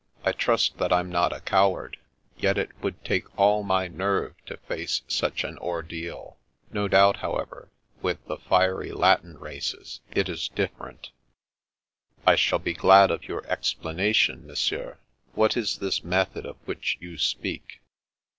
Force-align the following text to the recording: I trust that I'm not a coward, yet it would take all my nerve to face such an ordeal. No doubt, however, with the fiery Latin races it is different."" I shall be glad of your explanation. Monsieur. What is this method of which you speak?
I 0.23 0.31
trust 0.31 0.79
that 0.79 0.91
I'm 0.91 1.11
not 1.11 1.31
a 1.31 1.41
coward, 1.41 1.99
yet 2.35 2.57
it 2.57 2.71
would 2.81 3.05
take 3.05 3.25
all 3.37 3.61
my 3.61 3.87
nerve 3.87 4.33
to 4.47 4.57
face 4.57 5.03
such 5.07 5.43
an 5.43 5.59
ordeal. 5.59 6.39
No 6.71 6.87
doubt, 6.87 7.17
however, 7.17 7.69
with 8.01 8.17
the 8.25 8.37
fiery 8.37 8.91
Latin 8.91 9.37
races 9.37 9.99
it 10.09 10.27
is 10.27 10.49
different."" 10.49 11.11
I 12.25 12.35
shall 12.35 12.57
be 12.57 12.73
glad 12.73 13.11
of 13.11 13.27
your 13.27 13.45
explanation. 13.45 14.47
Monsieur. 14.47 14.97
What 15.33 15.55
is 15.55 15.77
this 15.77 16.03
method 16.03 16.47
of 16.47 16.57
which 16.65 16.97
you 16.99 17.19
speak? 17.19 17.79